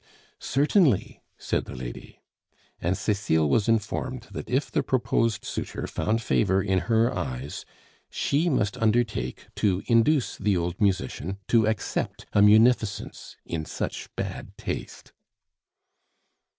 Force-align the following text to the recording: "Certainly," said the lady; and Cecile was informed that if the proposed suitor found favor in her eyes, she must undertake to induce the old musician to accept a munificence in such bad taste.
"Certainly," 0.39 1.21
said 1.37 1.65
the 1.65 1.75
lady; 1.75 2.21
and 2.79 2.97
Cecile 2.97 3.47
was 3.47 3.69
informed 3.69 4.23
that 4.31 4.49
if 4.49 4.71
the 4.71 4.81
proposed 4.81 5.45
suitor 5.45 5.85
found 5.85 6.23
favor 6.23 6.59
in 6.59 6.79
her 6.89 7.15
eyes, 7.15 7.65
she 8.09 8.49
must 8.49 8.77
undertake 8.79 9.45
to 9.57 9.83
induce 9.85 10.37
the 10.39 10.57
old 10.57 10.81
musician 10.81 11.37
to 11.49 11.67
accept 11.67 12.25
a 12.33 12.41
munificence 12.41 13.37
in 13.45 13.63
such 13.63 14.09
bad 14.15 14.57
taste. 14.57 15.13